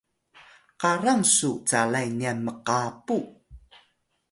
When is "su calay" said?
1.35-2.07